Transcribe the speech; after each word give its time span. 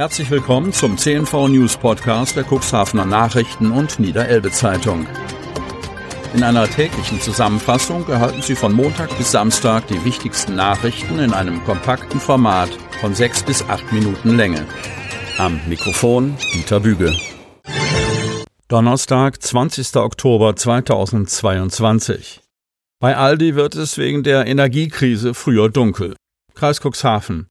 Herzlich 0.00 0.30
willkommen 0.30 0.72
zum 0.72 0.96
CNV 0.96 1.48
News 1.48 1.76
Podcast 1.76 2.34
der 2.34 2.46
Cuxhavener 2.50 3.04
Nachrichten 3.04 3.70
und 3.70 4.00
Niederelbe 4.00 4.50
Zeitung. 4.50 5.06
In 6.32 6.42
einer 6.42 6.66
täglichen 6.66 7.20
Zusammenfassung 7.20 8.08
erhalten 8.08 8.40
Sie 8.40 8.54
von 8.54 8.72
Montag 8.72 9.14
bis 9.18 9.30
Samstag 9.30 9.88
die 9.88 10.02
wichtigsten 10.06 10.54
Nachrichten 10.54 11.18
in 11.18 11.34
einem 11.34 11.62
kompakten 11.64 12.18
Format 12.18 12.70
von 13.02 13.14
sechs 13.14 13.42
bis 13.42 13.62
acht 13.68 13.92
Minuten 13.92 14.38
Länge. 14.38 14.66
Am 15.36 15.60
Mikrofon 15.68 16.34
Dieter 16.54 16.80
Büge. 16.80 17.14
Donnerstag, 18.68 19.42
20. 19.42 19.96
Oktober 19.96 20.56
2022. 20.56 22.40
Bei 23.00 23.18
Aldi 23.18 23.54
wird 23.54 23.74
es 23.74 23.98
wegen 23.98 24.22
der 24.22 24.46
Energiekrise 24.46 25.34
früher 25.34 25.68
dunkel. 25.68 26.16
Kreis 26.54 26.80
Cuxhaven. 26.80 27.49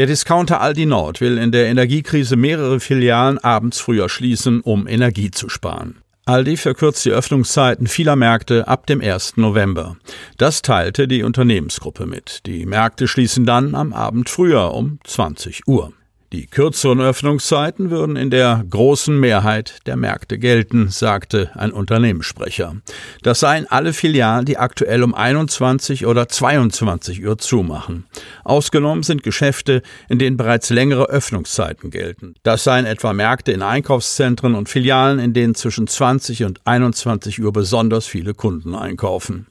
Der 0.00 0.06
Discounter 0.06 0.62
Aldi 0.62 0.86
Nord 0.86 1.20
will 1.20 1.36
in 1.36 1.52
der 1.52 1.66
Energiekrise 1.66 2.34
mehrere 2.34 2.80
Filialen 2.80 3.36
abends 3.36 3.80
früher 3.80 4.08
schließen, 4.08 4.62
um 4.62 4.88
Energie 4.88 5.30
zu 5.30 5.50
sparen. 5.50 5.98
Aldi 6.24 6.56
verkürzt 6.56 7.04
die 7.04 7.10
Öffnungszeiten 7.10 7.86
vieler 7.86 8.16
Märkte 8.16 8.66
ab 8.66 8.86
dem 8.86 9.02
1. 9.02 9.36
November. 9.36 9.98
Das 10.38 10.62
teilte 10.62 11.06
die 11.06 11.22
Unternehmensgruppe 11.22 12.06
mit. 12.06 12.46
Die 12.46 12.64
Märkte 12.64 13.08
schließen 13.08 13.44
dann 13.44 13.74
am 13.74 13.92
Abend 13.92 14.30
früher 14.30 14.72
um 14.72 15.00
20 15.04 15.68
Uhr. 15.68 15.92
Die 16.32 16.46
kürzeren 16.46 17.00
Öffnungszeiten 17.00 17.90
würden 17.90 18.14
in 18.14 18.30
der 18.30 18.64
großen 18.70 19.18
Mehrheit 19.18 19.80
der 19.86 19.96
Märkte 19.96 20.38
gelten, 20.38 20.88
sagte 20.88 21.50
ein 21.54 21.72
Unternehmenssprecher. 21.72 22.76
Das 23.22 23.40
seien 23.40 23.66
alle 23.66 23.92
Filialen, 23.92 24.44
die 24.44 24.56
aktuell 24.56 25.02
um 25.02 25.12
21 25.12 26.06
oder 26.06 26.28
22 26.28 27.26
Uhr 27.26 27.36
zumachen. 27.38 28.06
Ausgenommen 28.44 29.02
sind 29.02 29.24
Geschäfte, 29.24 29.82
in 30.08 30.20
denen 30.20 30.36
bereits 30.36 30.70
längere 30.70 31.08
Öffnungszeiten 31.08 31.90
gelten. 31.90 32.34
Das 32.44 32.62
seien 32.62 32.86
etwa 32.86 33.12
Märkte 33.12 33.50
in 33.50 33.62
Einkaufszentren 33.62 34.54
und 34.54 34.68
Filialen, 34.68 35.18
in 35.18 35.32
denen 35.32 35.56
zwischen 35.56 35.88
20 35.88 36.44
und 36.44 36.64
21 36.64 37.42
Uhr 37.42 37.52
besonders 37.52 38.06
viele 38.06 38.34
Kunden 38.34 38.76
einkaufen. 38.76 39.49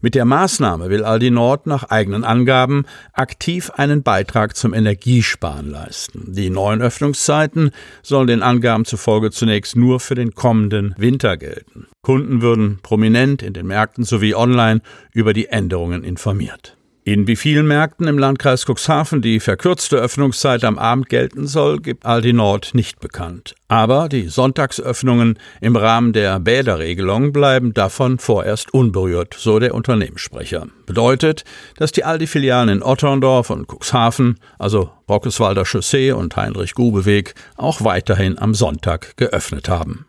Mit 0.00 0.14
der 0.14 0.24
Maßnahme 0.24 0.88
will 0.88 1.04
Aldi 1.04 1.30
Nord 1.30 1.66
nach 1.66 1.84
eigenen 1.84 2.24
Angaben 2.24 2.84
aktiv 3.12 3.70
einen 3.70 4.02
Beitrag 4.02 4.56
zum 4.56 4.72
Energiesparen 4.72 5.70
leisten. 5.70 6.32
Die 6.32 6.50
neuen 6.50 6.80
Öffnungszeiten 6.80 7.72
sollen 8.02 8.28
den 8.28 8.42
Angaben 8.42 8.84
zufolge 8.84 9.30
zunächst 9.30 9.76
nur 9.76 10.00
für 10.00 10.14
den 10.14 10.34
kommenden 10.34 10.94
Winter 10.96 11.36
gelten. 11.36 11.86
Kunden 12.02 12.40
würden 12.40 12.78
prominent 12.82 13.42
in 13.42 13.52
den 13.52 13.66
Märkten 13.66 14.04
sowie 14.04 14.34
online 14.34 14.80
über 15.12 15.32
die 15.32 15.48
Änderungen 15.48 16.04
informiert. 16.04 16.77
In 17.04 17.26
wie 17.26 17.36
vielen 17.36 17.66
Märkten 17.66 18.06
im 18.06 18.18
Landkreis 18.18 18.66
Cuxhaven 18.66 19.22
die 19.22 19.40
verkürzte 19.40 19.96
Öffnungszeit 19.96 20.62
am 20.64 20.78
Abend 20.78 21.08
gelten 21.08 21.46
soll, 21.46 21.80
gibt 21.80 22.04
Aldi 22.04 22.34
Nord 22.34 22.74
nicht 22.74 23.00
bekannt. 23.00 23.54
Aber 23.66 24.10
die 24.10 24.28
Sonntagsöffnungen 24.28 25.38
im 25.62 25.76
Rahmen 25.76 26.12
der 26.12 26.38
Bäderregelung 26.38 27.32
bleiben 27.32 27.72
davon 27.72 28.18
vorerst 28.18 28.74
unberührt, 28.74 29.34
so 29.38 29.58
der 29.58 29.74
Unternehmenssprecher. 29.74 30.66
Bedeutet, 30.84 31.44
dass 31.76 31.92
die 31.92 32.04
Aldi-Filialen 32.04 32.68
in 32.68 32.82
Otterndorf 32.82 33.48
und 33.48 33.68
Cuxhaven, 33.68 34.38
also 34.58 34.90
Brockeswalder 35.06 35.64
Chaussee 35.64 36.12
und 36.12 36.36
Heinrich-Grube-Weg, 36.36 37.34
auch 37.56 37.84
weiterhin 37.84 38.38
am 38.38 38.52
Sonntag 38.52 39.16
geöffnet 39.16 39.70
haben. 39.70 40.04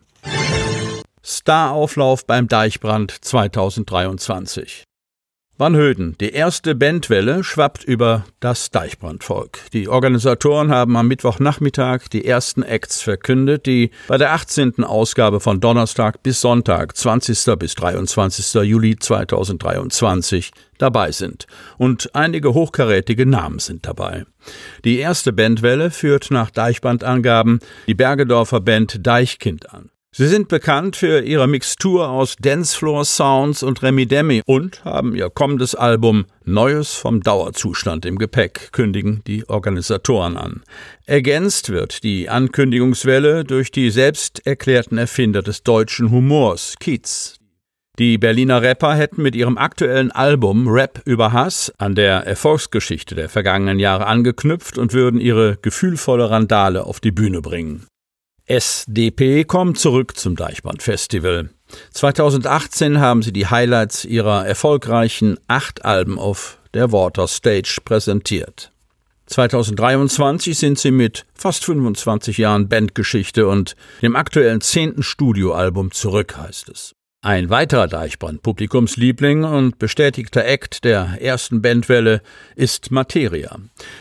Starauflauf 1.22 2.26
beim 2.26 2.48
Deichbrand 2.48 3.12
2023. 3.24 4.84
Wanhöden. 5.60 6.16
Die 6.22 6.30
erste 6.30 6.74
Bandwelle 6.74 7.44
schwappt 7.44 7.84
über 7.84 8.24
das 8.40 8.70
Deichbrandvolk. 8.70 9.58
Die 9.74 9.88
Organisatoren 9.88 10.70
haben 10.70 10.96
am 10.96 11.06
Mittwochnachmittag 11.06 12.08
die 12.10 12.24
ersten 12.24 12.62
Acts 12.62 13.02
verkündet, 13.02 13.66
die 13.66 13.90
bei 14.08 14.16
der 14.16 14.32
18. 14.32 14.82
Ausgabe 14.84 15.38
von 15.38 15.60
Donnerstag 15.60 16.22
bis 16.22 16.40
Sonntag, 16.40 16.96
20. 16.96 17.58
bis 17.58 17.74
23. 17.74 18.62
Juli 18.62 18.96
2023 18.96 20.50
dabei 20.78 21.12
sind. 21.12 21.46
Und 21.76 22.08
einige 22.14 22.54
hochkarätige 22.54 23.26
Namen 23.26 23.58
sind 23.58 23.86
dabei. 23.86 24.24
Die 24.86 24.96
erste 24.96 25.34
Bandwelle 25.34 25.90
führt 25.90 26.30
nach 26.30 26.50
Deichbrandangaben 26.50 27.60
die 27.86 27.94
Bergedorfer 27.94 28.60
Band 28.60 29.06
Deichkind 29.06 29.70
an. 29.74 29.90
Sie 30.12 30.26
sind 30.26 30.48
bekannt 30.48 30.96
für 30.96 31.20
ihre 31.20 31.46
Mixtur 31.46 32.08
aus 32.08 32.34
Dancefloor 32.34 33.04
Sounds 33.04 33.62
und 33.62 33.80
Remi 33.80 34.06
Demi 34.06 34.42
und 34.44 34.84
haben 34.84 35.14
ihr 35.14 35.30
kommendes 35.30 35.76
Album 35.76 36.26
Neues 36.44 36.94
vom 36.94 37.22
Dauerzustand 37.22 38.04
im 38.04 38.18
Gepäck, 38.18 38.72
kündigen 38.72 39.22
die 39.28 39.48
Organisatoren 39.48 40.36
an. 40.36 40.64
Ergänzt 41.06 41.68
wird 41.68 42.02
die 42.02 42.28
Ankündigungswelle 42.28 43.44
durch 43.44 43.70
die 43.70 43.90
selbst 43.90 44.44
erklärten 44.44 44.98
Erfinder 44.98 45.42
des 45.42 45.62
deutschen 45.62 46.10
Humors, 46.10 46.74
Kiez. 46.80 47.36
Die 48.00 48.18
Berliner 48.18 48.62
Rapper 48.62 48.96
hätten 48.96 49.22
mit 49.22 49.36
ihrem 49.36 49.58
aktuellen 49.58 50.10
Album 50.10 50.66
Rap 50.66 51.02
über 51.04 51.32
Hass 51.32 51.72
an 51.78 51.94
der 51.94 52.26
Erfolgsgeschichte 52.26 53.14
der 53.14 53.28
vergangenen 53.28 53.78
Jahre 53.78 54.06
angeknüpft 54.06 54.76
und 54.76 54.92
würden 54.92 55.20
ihre 55.20 55.56
gefühlvolle 55.62 56.30
Randale 56.30 56.82
auf 56.82 56.98
die 56.98 57.12
Bühne 57.12 57.42
bringen. 57.42 57.86
SDP 58.50 59.44
kommt 59.44 59.78
zurück 59.78 60.16
zum 60.16 60.34
Deichbrand-Festival. 60.34 61.50
2018 61.92 62.98
haben 62.98 63.22
sie 63.22 63.32
die 63.32 63.46
Highlights 63.46 64.04
ihrer 64.04 64.44
erfolgreichen 64.44 65.38
acht 65.46 65.84
Alben 65.84 66.18
auf 66.18 66.58
der 66.74 66.90
Water 66.90 67.28
Stage 67.28 67.78
präsentiert. 67.84 68.72
2023 69.26 70.58
sind 70.58 70.80
sie 70.80 70.90
mit 70.90 71.26
fast 71.32 71.64
25 71.64 72.38
Jahren 72.38 72.68
Bandgeschichte 72.68 73.46
und 73.46 73.76
dem 74.02 74.16
aktuellen 74.16 74.60
zehnten 74.60 75.04
Studioalbum 75.04 75.92
zurück, 75.92 76.36
heißt 76.36 76.70
es. 76.70 76.96
Ein 77.22 77.50
weiterer 77.50 77.86
Deichbrand-Publikumsliebling 77.86 79.44
und 79.44 79.78
bestätigter 79.78 80.46
Act 80.46 80.84
der 80.84 81.18
ersten 81.20 81.60
Bandwelle 81.60 82.22
ist 82.56 82.90
Materia. 82.90 83.58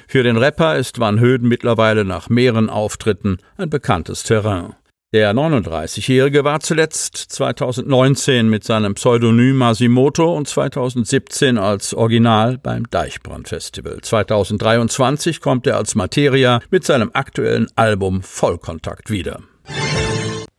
Für 0.08 0.24
den 0.24 0.38
Rapper 0.38 0.78
ist 0.78 1.00
Van 1.00 1.20
Höden 1.20 1.50
mittlerweile 1.50 2.06
nach 2.06 2.30
mehreren 2.30 2.70
Auftritten 2.70 3.40
ein 3.58 3.70
bekanntes 3.70 4.24
Terrain. 4.24 4.74
Der 5.12 5.34
39-Jährige 5.34 6.46
war 6.46 6.62
zuletzt 6.62 7.18
2019 7.18 8.48
mit 8.48 8.64
seinem 8.64 8.94
Pseudonym 8.94 9.58
Masimoto 9.58 10.34
und 10.38 10.48
2017 10.48 11.58
als 11.58 11.94
Original 11.94 12.58
beim 12.58 12.90
Deichbrand 12.90 13.50
Festival. 13.50 14.00
2023 14.02 15.42
kommt 15.42 15.68
er 15.68 15.76
als 15.76 15.94
Materia 15.94 16.62
mit 16.70 16.86
seinem 16.86 17.10
aktuellen 17.14 17.68
Album 17.76 18.22
Vollkontakt 18.22 19.10
wieder. 19.10 19.42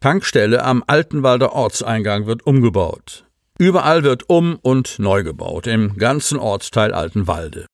Tankstelle 0.00 0.64
am 0.64 0.82
Altenwalder 0.86 1.52
Ortseingang 1.52 2.24
wird 2.24 2.46
umgebaut. 2.46 3.26
Überall 3.58 4.02
wird 4.02 4.30
um 4.30 4.58
und 4.62 4.98
neu 4.98 5.22
gebaut, 5.22 5.66
im 5.66 5.98
ganzen 5.98 6.38
Ortsteil 6.38 6.94
Altenwalde. 6.94 7.66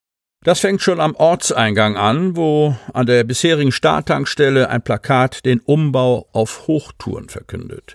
Das 0.44 0.58
fängt 0.58 0.82
schon 0.82 0.98
am 1.00 1.14
Ortseingang 1.14 1.96
an, 1.96 2.34
wo 2.34 2.76
an 2.92 3.06
der 3.06 3.22
bisherigen 3.22 3.70
Starttankstelle 3.70 4.68
ein 4.68 4.82
Plakat 4.82 5.44
den 5.44 5.60
Umbau 5.60 6.28
auf 6.32 6.66
Hochtouren 6.66 7.28
verkündet. 7.28 7.94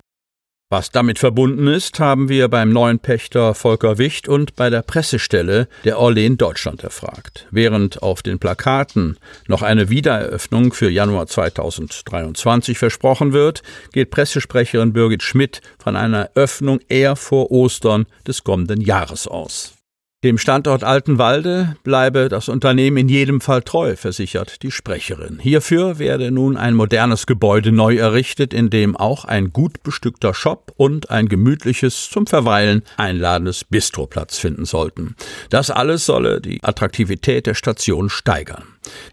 Was 0.71 0.89
damit 0.89 1.19
verbunden 1.19 1.67
ist, 1.67 1.99
haben 1.99 2.29
wir 2.29 2.47
beim 2.47 2.69
neuen 2.69 2.99
Pächter 2.99 3.53
Volker 3.55 3.97
Wicht 3.97 4.29
und 4.29 4.55
bei 4.55 4.69
der 4.69 4.83
Pressestelle 4.83 5.67
der 5.83 5.99
Orlen 5.99 6.37
Deutschland 6.37 6.81
erfragt. 6.81 7.45
Während 7.51 8.01
auf 8.01 8.21
den 8.21 8.39
Plakaten 8.39 9.17
noch 9.49 9.63
eine 9.63 9.89
Wiedereröffnung 9.89 10.71
für 10.71 10.89
Januar 10.89 11.27
2023 11.27 12.77
versprochen 12.77 13.33
wird, 13.33 13.63
geht 13.91 14.11
Pressesprecherin 14.11 14.93
Birgit 14.93 15.23
Schmidt 15.23 15.59
von 15.77 15.97
einer 15.97 16.29
Öffnung 16.35 16.79
eher 16.87 17.17
vor 17.17 17.51
Ostern 17.51 18.05
des 18.25 18.45
kommenden 18.45 18.79
Jahres 18.79 19.27
aus. 19.27 19.80
Dem 20.23 20.37
Standort 20.37 20.83
Altenwalde 20.83 21.77
bleibe 21.83 22.29
das 22.29 22.47
Unternehmen 22.47 22.97
in 22.97 23.09
jedem 23.09 23.41
Fall 23.41 23.63
treu, 23.63 23.95
versichert 23.95 24.61
die 24.61 24.69
Sprecherin. 24.69 25.39
Hierfür 25.39 25.97
werde 25.97 26.29
nun 26.29 26.57
ein 26.57 26.75
modernes 26.75 27.25
Gebäude 27.25 27.71
neu 27.71 27.95
errichtet, 27.95 28.53
in 28.53 28.69
dem 28.69 28.95
auch 28.95 29.25
ein 29.25 29.51
gut 29.51 29.81
bestückter 29.81 30.35
Shop 30.35 30.73
und 30.77 31.09
ein 31.09 31.27
gemütliches, 31.27 32.11
zum 32.11 32.27
Verweilen 32.27 32.83
einladendes 32.97 33.63
Bistro 33.63 34.05
Platz 34.05 34.37
finden 34.37 34.65
sollten. 34.65 35.15
Das 35.49 35.71
alles 35.71 36.05
solle 36.05 36.39
die 36.39 36.63
Attraktivität 36.63 37.47
der 37.47 37.55
Station 37.55 38.11
steigern. 38.11 38.65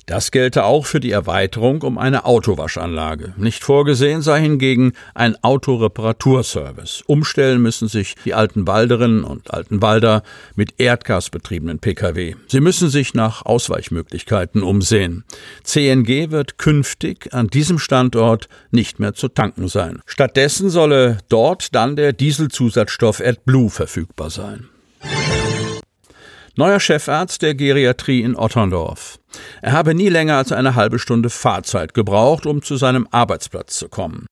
Das 0.07 0.31
gelte 0.31 0.65
auch 0.65 0.87
für 0.87 1.01
die 1.01 1.11
Erweiterung 1.11 1.83
um 1.83 1.99
eine 1.99 2.25
Autowaschanlage. 2.25 3.35
Nicht 3.37 3.63
vorgesehen 3.63 4.23
sei 4.23 4.41
hingegen 4.41 4.93
ein 5.15 5.37
Autoreparaturservice. 5.43 7.03
Umstellen 7.07 7.61
müssen 7.61 7.89
sich 7.89 8.15
die 8.25 8.35
alten 8.35 8.67
Walderinnen 8.67 9.25
und 9.25 9.53
alten 9.53 9.83
Walder 9.83 10.23
mit 10.57 10.75
erdgasbetriebenen 10.79 11.79
Pkw. 11.79 12.37
Sie 12.47 12.61
müssen 12.61 12.89
sich 12.89 13.15
nach 13.15 13.45
Ausweichmöglichkeiten 13.45 14.63
umsehen. 14.63 15.25
CNG 15.63 16.31
wird 16.31 16.59
künftig 16.59 17.35
an 17.35 17.49
diesem 17.49 17.79
Standort 17.79 18.49
nicht 18.71 19.01
mehr 19.01 19.15
zu 19.15 19.29
tanken 19.29 19.69
sein. 19.69 20.01
Stattdessen 20.07 20.71
solle 20.71 21.19
dort 21.29 21.75
dann 21.75 21.97
der 21.97 22.13
Dieselzusatzstoff 22.13 23.21
AdBlue 23.21 23.69
verfügbar 23.69 24.31
sein. 24.31 24.69
Neuer 26.59 26.81
Chefarzt 26.81 27.43
der 27.43 27.55
Geriatrie 27.55 28.21
in 28.21 28.35
Otterndorf. 28.35 29.21
Er 29.63 29.71
habe 29.71 29.95
nie 29.95 30.09
länger 30.09 30.39
als 30.39 30.51
eine 30.51 30.75
halbe 30.75 30.99
Stunde 30.99 31.31
Fahrzeit 31.31 31.95
gebraucht, 31.95 32.47
um 32.47 32.63
zu 32.63 32.77
seinem 32.77 33.07
Arbeitsplatz 33.13 33.79
zu 33.79 33.89
kommen. 33.89 34.27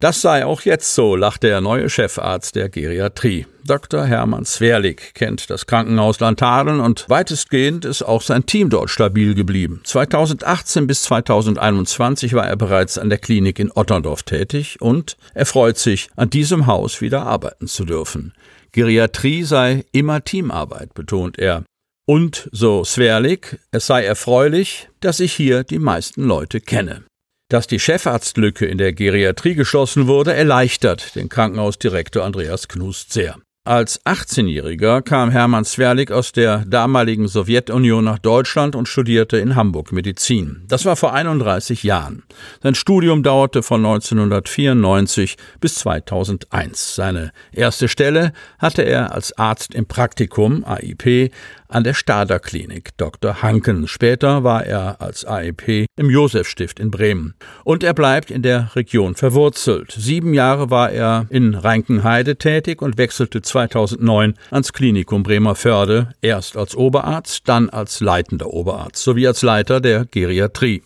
Das 0.00 0.20
sei 0.20 0.46
auch 0.46 0.60
jetzt 0.60 0.94
so, 0.94 1.16
lacht 1.16 1.42
der 1.42 1.60
neue 1.60 1.90
Chefarzt 1.90 2.54
der 2.54 2.68
Geriatrie. 2.68 3.46
Dr. 3.64 4.04
Hermann 4.04 4.44
Swerlig 4.44 5.12
kennt 5.14 5.50
das 5.50 5.66
Krankenhaus 5.66 6.20
Lantaren 6.20 6.78
und 6.78 7.04
weitestgehend 7.08 7.84
ist 7.84 8.02
auch 8.02 8.22
sein 8.22 8.46
Team 8.46 8.70
dort 8.70 8.90
stabil 8.90 9.34
geblieben. 9.34 9.80
2018 9.82 10.86
bis 10.86 11.02
2021 11.02 12.34
war 12.34 12.46
er 12.46 12.56
bereits 12.56 12.96
an 12.96 13.10
der 13.10 13.18
Klinik 13.18 13.58
in 13.58 13.72
Otterndorf 13.72 14.22
tätig 14.22 14.76
und 14.80 15.16
er 15.34 15.46
freut 15.46 15.78
sich, 15.78 16.10
an 16.14 16.30
diesem 16.30 16.68
Haus 16.68 17.00
wieder 17.00 17.26
arbeiten 17.26 17.66
zu 17.66 17.84
dürfen. 17.84 18.34
Geriatrie 18.70 19.42
sei 19.42 19.84
immer 19.92 20.22
Teamarbeit, 20.22 20.94
betont 20.94 21.38
er. 21.38 21.64
Und, 22.06 22.48
so 22.50 22.84
Swerlig, 22.84 23.60
es 23.70 23.86
sei 23.86 24.04
erfreulich, 24.04 24.88
dass 25.00 25.20
ich 25.20 25.32
hier 25.32 25.62
die 25.62 25.78
meisten 25.78 26.24
Leute 26.24 26.60
kenne. 26.60 27.04
Dass 27.48 27.66
die 27.66 27.78
Chefarztlücke 27.78 28.66
in 28.66 28.78
der 28.78 28.92
Geriatrie 28.92 29.54
geschlossen 29.54 30.08
wurde, 30.08 30.32
erleichtert 30.34 31.14
den 31.14 31.28
Krankenhausdirektor 31.28 32.24
Andreas 32.24 32.66
Knust 32.66 33.12
sehr. 33.12 33.36
Als 33.64 34.04
18-Jähriger 34.04 35.02
kam 35.02 35.30
Hermann 35.30 35.64
Swerlik 35.64 36.10
aus 36.10 36.32
der 36.32 36.64
damaligen 36.66 37.28
Sowjetunion 37.28 38.02
nach 38.02 38.18
Deutschland 38.18 38.74
und 38.74 38.88
studierte 38.88 39.36
in 39.36 39.54
Hamburg 39.54 39.92
Medizin. 39.92 40.64
Das 40.66 40.84
war 40.84 40.96
vor 40.96 41.12
31 41.12 41.84
Jahren. 41.84 42.24
Sein 42.60 42.74
Studium 42.74 43.22
dauerte 43.22 43.62
von 43.62 43.86
1994 43.86 45.36
bis 45.60 45.76
2001. 45.76 46.96
Seine 46.96 47.30
erste 47.52 47.86
Stelle 47.86 48.32
hatte 48.58 48.82
er 48.82 49.14
als 49.14 49.38
Arzt 49.38 49.76
im 49.76 49.86
Praktikum 49.86 50.64
AIP 50.64 51.32
an 51.72 51.84
der 51.84 51.94
Stader 51.94 52.38
Klinik 52.38 52.96
Dr. 52.96 53.42
Hanken. 53.42 53.88
Später 53.88 54.44
war 54.44 54.64
er 54.64 55.00
als 55.00 55.24
AEP 55.24 55.86
im 55.96 56.10
Josefstift 56.10 56.78
in 56.78 56.90
Bremen. 56.90 57.34
Und 57.64 57.82
er 57.82 57.94
bleibt 57.94 58.30
in 58.30 58.42
der 58.42 58.74
Region 58.76 59.14
verwurzelt. 59.14 59.94
Sieben 59.96 60.34
Jahre 60.34 60.70
war 60.70 60.90
er 60.90 61.26
in 61.30 61.54
Reinkenheide 61.54 62.36
tätig 62.36 62.82
und 62.82 62.98
wechselte 62.98 63.42
2009 63.42 64.34
ans 64.50 64.72
Klinikum 64.72 65.22
Bremerförde, 65.22 66.14
erst 66.20 66.56
als 66.56 66.76
Oberarzt, 66.76 67.48
dann 67.48 67.70
als 67.70 68.00
leitender 68.00 68.48
Oberarzt 68.48 69.02
sowie 69.02 69.26
als 69.26 69.42
Leiter 69.42 69.80
der 69.80 70.04
Geriatrie. 70.04 70.82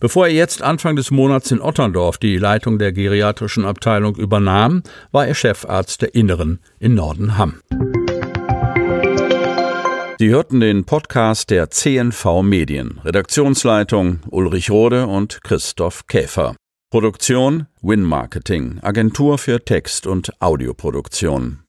Bevor 0.00 0.26
er 0.26 0.32
jetzt 0.32 0.62
Anfang 0.62 0.96
des 0.96 1.10
Monats 1.10 1.50
in 1.50 1.60
Otterndorf 1.60 2.18
die 2.18 2.36
Leitung 2.36 2.78
der 2.78 2.92
geriatrischen 2.92 3.64
Abteilung 3.64 4.16
übernahm, 4.16 4.82
war 5.12 5.26
er 5.26 5.34
Chefarzt 5.34 6.02
der 6.02 6.14
Inneren 6.14 6.60
in 6.80 6.94
Nordenham. 6.94 7.60
Sie 10.22 10.30
hörten 10.30 10.60
den 10.60 10.84
Podcast 10.84 11.50
der 11.50 11.70
CNV 11.70 12.42
Medien. 12.42 13.00
Redaktionsleitung 13.04 14.20
Ulrich 14.30 14.70
Rode 14.70 15.08
und 15.08 15.42
Christoph 15.42 16.06
Käfer. 16.06 16.54
Produktion 16.92 17.66
Win 17.80 18.04
Marketing, 18.04 18.78
Agentur 18.82 19.36
für 19.36 19.64
Text- 19.64 20.06
und 20.06 20.40
Audioproduktion. 20.40 21.58